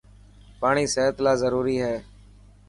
پاڻي 0.61 0.85
صحت 0.93 1.15
لاءِ 1.23 1.37
ضروري 1.43 1.75
هي. 1.85 1.95